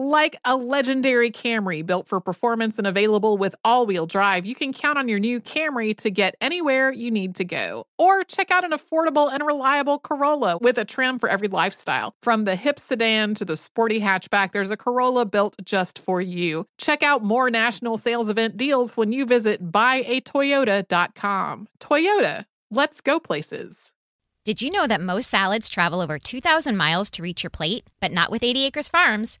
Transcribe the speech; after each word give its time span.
Like 0.00 0.38
a 0.44 0.56
legendary 0.56 1.32
Camry 1.32 1.84
built 1.84 2.06
for 2.06 2.20
performance 2.20 2.78
and 2.78 2.86
available 2.86 3.36
with 3.36 3.56
all 3.64 3.84
wheel 3.84 4.06
drive, 4.06 4.46
you 4.46 4.54
can 4.54 4.72
count 4.72 4.96
on 4.96 5.08
your 5.08 5.18
new 5.18 5.40
Camry 5.40 5.92
to 5.96 6.08
get 6.08 6.36
anywhere 6.40 6.92
you 6.92 7.10
need 7.10 7.34
to 7.34 7.44
go. 7.44 7.84
Or 7.98 8.22
check 8.22 8.52
out 8.52 8.62
an 8.62 8.70
affordable 8.70 9.28
and 9.28 9.44
reliable 9.44 9.98
Corolla 9.98 10.58
with 10.58 10.78
a 10.78 10.84
trim 10.84 11.18
for 11.18 11.28
every 11.28 11.48
lifestyle. 11.48 12.14
From 12.22 12.44
the 12.44 12.54
hip 12.54 12.78
sedan 12.78 13.34
to 13.34 13.44
the 13.44 13.56
sporty 13.56 13.98
hatchback, 13.98 14.52
there's 14.52 14.70
a 14.70 14.76
Corolla 14.76 15.26
built 15.26 15.56
just 15.64 15.98
for 15.98 16.20
you. 16.20 16.66
Check 16.78 17.02
out 17.02 17.24
more 17.24 17.50
national 17.50 17.98
sales 17.98 18.28
event 18.28 18.56
deals 18.56 18.96
when 18.96 19.10
you 19.10 19.26
visit 19.26 19.72
buyatoyota.com. 19.72 21.66
Toyota, 21.80 22.44
let's 22.70 23.00
go 23.00 23.18
places. 23.18 23.92
Did 24.44 24.62
you 24.62 24.70
know 24.70 24.86
that 24.86 25.00
most 25.00 25.28
salads 25.28 25.68
travel 25.68 26.00
over 26.00 26.20
2,000 26.20 26.76
miles 26.76 27.10
to 27.10 27.20
reach 27.20 27.42
your 27.42 27.50
plate? 27.50 27.82
But 28.00 28.12
not 28.12 28.30
with 28.30 28.44
80 28.44 28.66
Acres 28.66 28.88
Farms. 28.88 29.40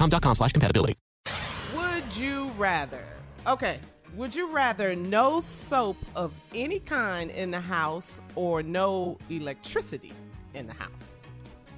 Dexcom.com 0.01 0.35
slash 0.35 0.51
compatibility. 0.53 0.95
Would 1.75 2.15
you 2.17 2.47
rather? 2.57 3.03
Okay. 3.45 3.79
Would 4.15 4.35
you 4.35 4.51
rather 4.51 4.95
no 4.95 5.39
soap 5.39 5.97
of 6.15 6.33
any 6.53 6.79
kind 6.79 7.31
in 7.31 7.51
the 7.51 7.59
house 7.61 8.19
or 8.35 8.61
no 8.61 9.17
electricity 9.29 10.11
in 10.53 10.67
the 10.67 10.73
house? 10.73 11.21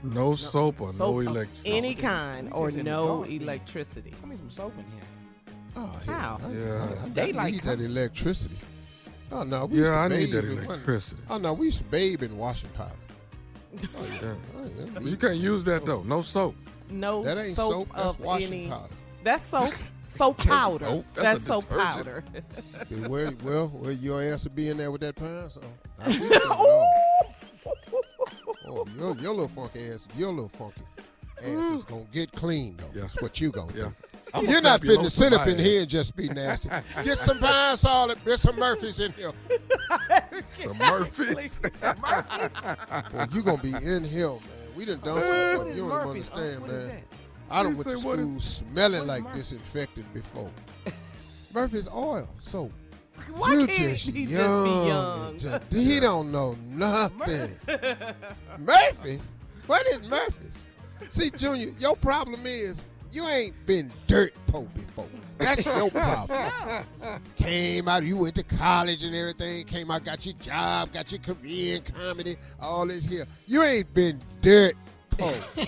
No, 0.02 0.36
soap 0.36 0.82
or 0.82 0.92
Soap 0.94 1.00
no 1.16 1.20
electricity. 1.20 1.78
Any 1.78 1.96
kind 1.96 2.50
or 2.52 2.68
just 2.68 2.80
in 2.80 2.86
the 2.86 2.92
no 2.92 3.24
electricity. 3.24 4.10
Give 4.10 4.26
me 4.26 4.36
some 4.36 4.50
soap 4.50 4.74
in 4.78 4.86
here. 4.86 5.54
Oh, 5.76 6.02
How? 6.08 6.40
Yeah, 6.52 6.88
I- 7.02 7.06
I 7.06 7.10
daylight 7.10 7.54
need 7.54 7.62
that 7.62 7.80
electricity. 7.82 8.58
Oh 9.32 9.44
no, 9.44 9.66
we 9.66 9.82
Yeah, 9.82 10.00
I 10.00 10.08
need 10.08 10.32
that 10.32 10.46
electricity. 10.46 11.22
Oh 11.30 11.38
no, 11.38 11.54
we 11.54 11.68
used 11.68 11.80
to 11.80 11.84
bathe 11.86 12.24
in 12.24 12.38
washing 12.38 12.70
powder. 12.70 12.92
Oh, 13.74 14.06
yeah. 14.06 14.34
Oh, 14.58 14.70
yeah. 14.94 15.00
You 15.00 15.18
can't 15.18 15.38
use 15.38 15.64
that 15.66 15.86
though. 15.86 16.04
No 16.04 16.22
soap. 16.22 16.56
No 16.90 17.24
That 17.24 17.38
ain't 17.38 17.56
soap, 17.56 17.72
soap, 17.74 17.88
that's 17.96 18.06
of 18.06 18.20
washing 18.20 18.54
any. 18.54 18.68
powder. 18.70 18.94
That's 19.24 19.44
soap. 19.46 19.74
soap 20.08 20.38
powder. 20.38 20.86
soap. 20.86 21.06
That's 21.16 21.24
That's, 21.40 21.46
soap 21.48 21.70
detergent. 21.70 21.96
powder. 21.96 22.24
Yeah, 22.90 23.08
well, 23.08 23.34
well, 23.44 23.72
well, 23.74 23.92
your 23.92 24.22
ass 24.22 24.44
will 24.46 24.52
be 24.52 24.70
in 24.70 24.78
there 24.78 24.92
with 24.92 25.02
that 25.02 25.16
Pine-Sol. 25.16 25.64
I 26.04 26.08
we 26.10 26.18
just 26.20 26.32
don't 26.32 26.50
know. 26.50 26.86
oh, 28.68 28.88
your, 28.98 29.16
your 29.16 29.34
little 29.34 29.48
funky 29.48 29.90
ass, 29.92 30.08
your 30.18 30.30
little 30.32 30.50
funky 30.50 30.82
ass 31.40 31.46
mm. 31.48 31.76
is 31.76 31.84
gonna 31.84 32.06
get 32.14 32.32
clean 32.32 32.76
though. 32.78 33.00
That's 33.02 33.22
what 33.22 33.40
you 33.42 33.52
gonna 33.52 33.72
Yeah. 33.76 33.84
do. 33.86 33.96
I'm 34.36 34.46
You're 34.48 34.62
not 34.62 34.82
clap 34.82 34.82
fitting 34.82 35.04
to 35.04 35.10
sit 35.12 35.32
up 35.32 35.46
my 35.46 35.52
in 35.54 35.60
here 35.60 35.82
and 35.82 35.90
just 35.90 36.16
be 36.16 36.28
nasty. 36.28 36.68
Get 37.04 37.20
some 37.20 37.38
pine 37.38 37.78
solid. 37.78 38.18
There's 38.26 38.42
some 38.42 38.58
Murphys 38.58 39.00
in 39.00 39.14
here. 39.14 39.32
The 40.64 40.74
Murphys. 40.74 41.60
Boy, 43.12 43.26
you 43.32 43.44
gonna 43.44 43.62
be 43.62 43.74
in 43.74 44.04
here, 44.04 44.30
man. 44.30 44.40
We 44.76 44.86
done 44.86 45.00
done 45.00 45.22
some 45.22 45.24
stuff 45.24 45.76
you 45.76 45.88
don't 45.88 45.88
even 45.88 45.92
understand, 45.92 46.68
man. 46.68 47.02
I 47.52 47.64
don't 47.64 47.76
went 47.78 47.88
to 47.90 47.98
school 48.00 48.38
is- 48.38 48.44
smelling 48.44 49.06
like 49.08 49.24
Murphy? 49.24 49.40
disinfectant 49.40 50.14
before. 50.14 50.52
Murphy's 51.54 51.88
oil, 51.88 52.28
so 52.40 52.72
Why 53.36 53.54
you 53.54 53.68
can't 53.68 53.94
just 53.98 54.06
he 54.10 54.24
young. 54.24 54.30
just 54.32 54.64
be 54.64 54.88
young? 55.50 55.62
just- 55.70 55.74
he 55.74 56.00
don't 56.00 56.32
know 56.32 56.56
nothing. 56.64 57.56
Murphy? 58.58 59.20
What 59.68 59.86
is 59.88 60.10
Murphy's? 60.10 60.52
See, 61.10 61.30
Junior, 61.32 61.74
your 61.80 61.96
problem 61.98 62.42
is 62.46 62.76
you 63.14 63.28
ain't 63.28 63.66
been 63.66 63.92
dirt 64.08 64.34
poor 64.48 64.64
before. 64.76 65.08
That's 65.38 65.66
your 65.66 65.90
problem. 65.92 66.84
came 67.36 67.88
out, 67.88 68.04
you 68.04 68.18
went 68.18 68.36
to 68.36 68.44
college 68.44 69.04
and 69.04 69.16
everything, 69.16 69.66
came 69.66 69.92
out, 69.92 70.04
got 70.04 70.26
your 70.26 70.36
job, 70.36 70.94
got 70.94 71.12
your 71.12 71.22
career 71.22 71.78
in 71.78 71.82
comedy, 71.84 72.38
all 72.60 72.88
this 72.88 73.06
here. 73.06 73.26
You 73.46 73.64
ain't 73.64 73.94
been 73.94 74.20
dirt 74.42 74.76
poor. 75.12 75.34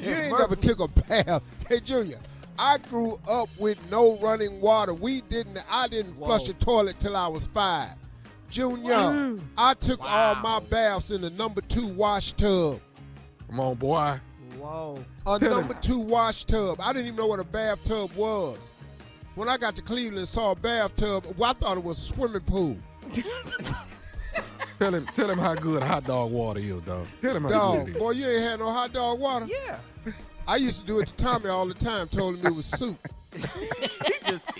You 0.00 0.10
ain't 0.10 0.38
never 0.38 0.56
took 0.56 0.80
a 0.80 0.88
bath. 0.88 1.42
Hey, 1.68 1.80
Junior, 1.80 2.18
I 2.58 2.76
grew 2.90 3.18
up 3.28 3.48
with 3.58 3.78
no 3.90 4.18
running 4.18 4.60
water. 4.60 4.92
We 4.92 5.22
didn't, 5.22 5.58
I 5.70 5.88
didn't 5.88 6.14
flush 6.14 6.48
a 6.48 6.52
toilet 6.52 7.00
till 7.00 7.16
I 7.16 7.26
was 7.28 7.46
five. 7.46 7.94
Junior, 8.50 9.38
I 9.56 9.74
took 9.74 10.00
all 10.02 10.34
my 10.36 10.60
baths 10.60 11.10
in 11.10 11.22
the 11.22 11.30
number 11.30 11.62
two 11.62 11.86
wash 11.88 12.34
tub. 12.34 12.80
Come 13.48 13.58
on, 13.60 13.76
boy. 13.76 14.20
Whoa. 14.58 15.04
A 15.26 15.38
number 15.38 15.74
two 15.80 15.98
wash 15.98 16.44
tub. 16.44 16.80
I 16.80 16.92
didn't 16.92 17.06
even 17.06 17.16
know 17.16 17.26
what 17.26 17.40
a 17.40 17.44
bathtub 17.44 18.12
was. 18.14 18.58
When 19.34 19.48
I 19.48 19.56
got 19.58 19.76
to 19.76 19.82
Cleveland 19.82 20.18
and 20.18 20.28
saw 20.28 20.52
a 20.52 20.56
bathtub, 20.56 21.24
well, 21.36 21.50
I 21.50 21.52
thought 21.54 21.76
it 21.76 21.84
was 21.84 21.98
a 21.98 22.02
swimming 22.14 22.40
pool. 22.40 22.76
Tell 24.78 24.94
him, 24.94 25.06
tell 25.14 25.30
him 25.30 25.38
how 25.38 25.54
good 25.54 25.82
hot 25.82 26.04
dog 26.04 26.30
water 26.32 26.60
is, 26.60 26.82
dog. 26.82 27.06
Tell 27.22 27.36
him 27.36 27.44
how 27.44 27.48
good 27.48 27.54
Dog, 27.54 27.88
it 27.88 27.92
is. 27.92 27.98
boy, 27.98 28.10
you 28.12 28.26
ain't 28.26 28.42
had 28.42 28.58
no 28.60 28.70
hot 28.70 28.92
dog 28.92 29.18
water. 29.18 29.46
Yeah. 29.46 29.78
I 30.48 30.56
used 30.56 30.80
to 30.80 30.86
do 30.86 31.00
it 31.00 31.06
to 31.08 31.16
Tommy 31.16 31.48
all 31.48 31.66
the 31.66 31.74
time, 31.74 32.08
told 32.08 32.36
him 32.36 32.46
it 32.46 32.54
was 32.54 32.66
soup. 32.66 32.96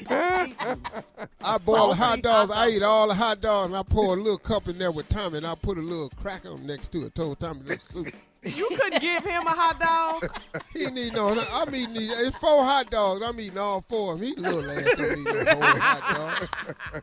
I 0.08 1.58
boil 1.64 1.88
the 1.88 1.94
hot 1.94 2.22
dogs. 2.22 2.50
Uh-huh. 2.50 2.60
I 2.64 2.68
eat 2.70 2.82
all 2.82 3.08
the 3.08 3.14
hot 3.14 3.40
dogs, 3.40 3.68
and 3.68 3.76
I 3.76 3.82
pour 3.82 4.14
a 4.14 4.16
little 4.18 4.38
cup 4.38 4.68
in 4.68 4.78
there 4.78 4.90
with 4.90 5.08
Tommy, 5.08 5.38
and 5.38 5.46
I 5.46 5.54
put 5.54 5.78
a 5.78 5.82
little 5.82 6.10
cracker 6.20 6.56
next 6.58 6.92
to 6.92 7.04
it. 7.06 7.14
Told 7.14 7.38
Tommy 7.38 7.62
this 7.62 7.82
soup. 7.82 8.08
You 8.54 8.68
couldn't 8.68 9.00
give 9.00 9.24
him 9.24 9.42
a 9.46 9.50
hot 9.50 9.80
dog. 9.80 10.30
He 10.72 10.86
need 10.90 11.14
no. 11.14 11.42
I'm 11.52 11.74
eating. 11.74 11.94
These, 11.94 12.18
it's 12.20 12.36
four 12.36 12.62
hot 12.64 12.90
dogs. 12.90 13.22
I'm 13.24 13.40
eating 13.40 13.56
all 13.58 13.82
four 13.88 14.12
of 14.14 14.20
them. 14.20 14.28
He 14.28 14.34
little 14.36 14.70
ass 14.70 14.82
don't 14.82 15.18
eat 15.18 15.24
no 15.24 15.54
whole 15.54 15.62
hot 15.62 16.38
dog. 16.40 17.02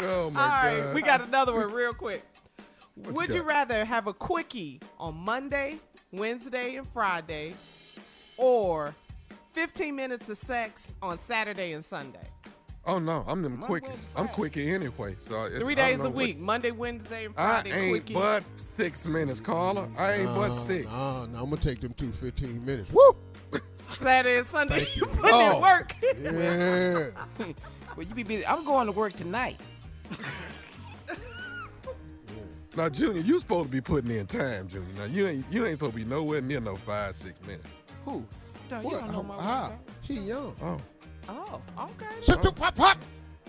Oh 0.00 0.30
my 0.30 0.42
All 0.42 0.48
right, 0.48 0.80
God. 0.80 0.94
we 0.94 1.02
got 1.02 1.26
another 1.26 1.54
one 1.54 1.72
real 1.72 1.92
quick. 1.92 2.22
you 2.96 3.12
Would 3.12 3.28
you 3.28 3.40
got? 3.42 3.46
rather 3.46 3.84
have 3.84 4.06
a 4.08 4.12
quickie 4.12 4.80
on 4.98 5.14
Monday, 5.16 5.76
Wednesday, 6.12 6.74
and 6.76 6.86
Friday, 6.88 7.54
or 8.36 8.92
15 9.52 9.94
minutes 9.94 10.28
of 10.28 10.36
sex 10.36 10.96
on 11.00 11.18
Saturday 11.18 11.72
and 11.74 11.84
Sunday? 11.84 12.26
Oh 12.86 12.98
no, 12.98 13.24
I'm 13.26 13.40
them 13.42 13.58
quickie. 13.58 13.88
I'm 14.14 14.28
quickie 14.28 14.70
anyway. 14.70 15.16
So 15.18 15.44
it, 15.44 15.58
Three 15.58 15.74
days 15.74 15.98
know 15.98 16.04
a 16.04 16.08
what- 16.08 16.16
week, 16.16 16.38
Monday, 16.38 16.70
Wednesday, 16.70 17.24
and 17.26 17.34
I 17.38 17.62
ain't 17.64 17.90
quickie. 17.90 18.14
but 18.14 18.44
six 18.56 19.06
minutes, 19.06 19.40
Carla. 19.40 19.88
I 19.98 20.12
ain't 20.14 20.34
but 20.34 20.50
six. 20.52 20.86
Nah, 20.86 21.26
nah, 21.26 21.42
I'm 21.42 21.50
gonna 21.50 21.56
take 21.62 21.80
them 21.80 21.94
two 21.94 22.12
15 22.12 22.64
minutes. 22.64 22.90
Woo! 22.92 23.16
Saturday 23.78 24.38
and 24.38 24.46
Sunday, 24.46 24.84
Thank 24.84 24.96
you 24.96 25.02
you. 25.06 25.12
put 25.12 25.24
in 25.26 25.32
Oh. 25.32 25.60
work. 25.62 25.94
Yeah. 26.20 27.08
well, 27.96 28.06
you 28.06 28.14
be 28.14 28.22
busy. 28.22 28.46
I'm 28.46 28.64
going 28.64 28.86
to 28.86 28.92
work 28.92 29.12
tonight. 29.14 29.58
Now, 32.76 32.88
Junior, 32.88 33.22
you 33.22 33.38
supposed 33.38 33.66
to 33.66 33.70
be 33.70 33.80
putting 33.80 34.10
in 34.10 34.26
time, 34.26 34.66
Junior. 34.66 34.88
Now 34.98 35.04
you 35.04 35.28
ain't 35.28 35.44
you 35.48 35.64
ain't 35.64 35.74
supposed 35.74 35.92
to 35.92 35.96
be 35.98 36.04
nowhere 36.04 36.40
near 36.40 36.58
no 36.58 36.74
five 36.76 37.14
six 37.14 37.40
minutes. 37.46 37.68
Who? 38.04 38.24
No, 38.68 38.80
you 38.80 38.86
What? 38.88 39.00
don't 39.00 39.12
know 39.12 39.22
my 39.22 39.40
How? 39.40 39.68
work. 39.68 39.78
He 40.02 40.14
young. 40.14 40.56
Oh, 40.60 40.80
Oh, 41.28 41.60
okay. 41.78 42.22
Shut 42.22 42.42
pop 42.56 42.74
pop. 42.74 42.98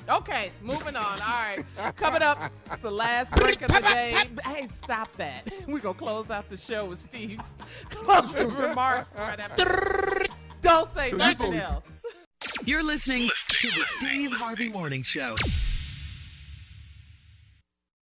Okay, 0.08 0.52
moving 0.62 0.96
on. 0.96 1.04
All 1.04 1.18
right. 1.20 1.64
Coming 1.96 2.22
up, 2.22 2.40
it's 2.68 2.78
the 2.78 2.92
last 2.92 3.36
break 3.38 3.62
of 3.64 3.70
the 3.70 3.80
day. 3.80 4.16
Hey, 4.46 4.68
stop 4.68 5.10
that. 5.18 5.52
We're 5.68 5.80
going 5.80 5.96
to 5.96 6.00
close 6.00 6.30
out 6.30 6.48
the 6.50 6.58
show 6.58 6.86
with 6.86 7.00
Steve's 7.00 7.56
closing 7.90 8.54
remarks 8.54 9.18
right 9.18 9.40
after. 9.40 10.28
Don't 10.62 10.94
say 10.94 11.12
nothing 11.12 11.56
else. 11.56 11.90
You're 12.66 12.84
listening 12.84 13.30
to 13.48 13.68
the 13.68 13.84
Steve 13.98 14.32
Harvey 14.32 14.70
Morning 14.70 15.02
Show. 15.02 15.36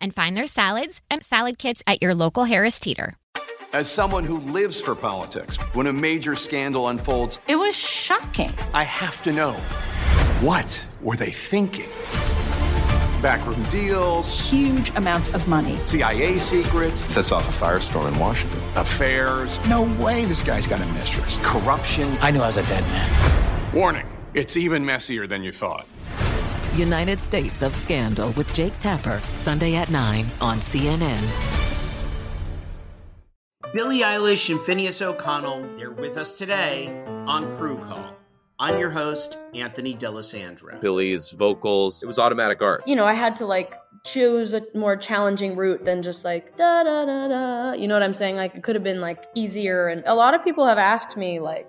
and 0.00 0.14
find 0.14 0.36
their 0.36 0.46
salads 0.46 1.00
and 1.10 1.22
salad 1.24 1.58
kits 1.58 1.82
at 1.86 2.02
your 2.02 2.14
local 2.14 2.44
Harris 2.44 2.78
Teeter. 2.78 3.14
As 3.72 3.90
someone 3.90 4.24
who 4.24 4.38
lives 4.38 4.80
for 4.80 4.94
politics, 4.94 5.56
when 5.74 5.86
a 5.88 5.92
major 5.92 6.34
scandal 6.34 6.88
unfolds, 6.88 7.38
It 7.46 7.56
was 7.56 7.76
shocking. 7.76 8.52
I 8.72 8.82
have 8.84 9.22
to 9.22 9.32
know 9.32 9.52
what 10.40 10.86
were 11.02 11.16
they 11.16 11.30
thinking? 11.30 11.90
Backroom 13.20 13.62
deals, 13.64 14.48
Huge 14.48 14.90
amounts 14.96 15.34
of 15.34 15.46
money. 15.48 15.78
CIA 15.86 16.38
secrets, 16.38 17.00
Sets 17.12 17.32
off 17.32 17.48
a 17.48 17.64
firestorm 17.64 18.06
in 18.08 18.18
Washington. 18.18 18.60
affairs, 18.76 19.58
No 19.68 19.82
way 20.02 20.24
this 20.24 20.42
guy's 20.42 20.66
got 20.66 20.80
a 20.80 20.86
mistress. 20.92 21.38
corruption. 21.42 22.16
I 22.20 22.30
knew 22.30 22.40
I 22.40 22.46
was 22.46 22.56
a 22.56 22.62
dead 22.62 22.84
man. 22.84 23.74
Warning, 23.74 24.06
it's 24.34 24.56
even 24.56 24.84
messier 24.84 25.26
than 25.26 25.42
you 25.42 25.50
thought. 25.52 25.86
United 26.78 27.18
States 27.18 27.62
of 27.62 27.74
Scandal 27.74 28.30
with 28.32 28.52
Jake 28.54 28.78
Tapper, 28.78 29.20
Sunday 29.38 29.74
at 29.74 29.90
9 29.90 30.26
on 30.40 30.58
CNN. 30.58 31.20
Billie 33.74 34.00
Eilish 34.00 34.48
and 34.48 34.60
Finneas 34.60 35.02
O'Connell, 35.02 35.68
they're 35.76 35.90
with 35.90 36.16
us 36.16 36.38
today 36.38 37.04
on 37.26 37.50
Crew 37.56 37.78
Call. 37.78 38.14
I'm 38.60 38.78
your 38.78 38.90
host, 38.90 39.38
Anthony 39.54 39.94
D'Alessandro. 39.94 40.80
Billie's 40.80 41.32
vocals, 41.32 42.02
it 42.02 42.06
was 42.06 42.18
automatic 42.18 42.62
art. 42.62 42.82
you 42.86 42.96
know, 42.96 43.04
I 43.04 43.12
had 43.12 43.36
to 43.36 43.46
like 43.46 43.74
choose 44.04 44.54
a 44.54 44.62
more 44.74 44.96
challenging 44.96 45.54
route 45.56 45.84
than 45.84 46.02
just 46.02 46.24
like 46.24 46.56
da 46.56 46.84
da 46.84 47.04
da 47.04 47.28
da. 47.28 47.72
You 47.72 47.88
know 47.88 47.94
what 47.94 48.02
I'm 48.02 48.14
saying? 48.14 48.36
Like 48.36 48.54
it 48.54 48.62
could 48.62 48.74
have 48.74 48.84
been 48.84 49.00
like 49.00 49.24
easier. 49.34 49.88
And 49.88 50.02
a 50.06 50.14
lot 50.14 50.34
of 50.34 50.42
people 50.42 50.66
have 50.66 50.78
asked 50.78 51.16
me 51.16 51.40
like, 51.40 51.68